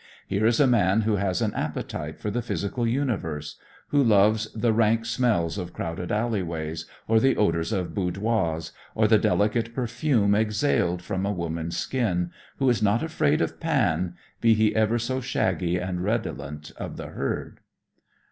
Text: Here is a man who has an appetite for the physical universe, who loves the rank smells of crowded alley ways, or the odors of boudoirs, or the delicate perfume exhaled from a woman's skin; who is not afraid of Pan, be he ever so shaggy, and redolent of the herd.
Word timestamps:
Here 0.25 0.47
is 0.47 0.59
a 0.59 0.65
man 0.65 1.01
who 1.01 1.17
has 1.17 1.43
an 1.43 1.53
appetite 1.53 2.17
for 2.17 2.31
the 2.31 2.41
physical 2.41 2.87
universe, 2.87 3.59
who 3.89 4.03
loves 4.03 4.51
the 4.53 4.73
rank 4.73 5.05
smells 5.05 5.59
of 5.59 5.73
crowded 5.73 6.11
alley 6.11 6.41
ways, 6.41 6.87
or 7.07 7.19
the 7.19 7.35
odors 7.37 7.71
of 7.71 7.93
boudoirs, 7.93 8.71
or 8.95 9.07
the 9.07 9.19
delicate 9.19 9.75
perfume 9.75 10.33
exhaled 10.33 11.03
from 11.03 11.23
a 11.23 11.31
woman's 11.31 11.77
skin; 11.77 12.31
who 12.57 12.67
is 12.67 12.81
not 12.81 13.03
afraid 13.03 13.41
of 13.41 13.59
Pan, 13.59 14.15
be 14.41 14.55
he 14.55 14.75
ever 14.75 14.97
so 14.97 15.21
shaggy, 15.21 15.77
and 15.77 16.03
redolent 16.03 16.71
of 16.77 16.97
the 16.97 17.09
herd. 17.09 17.59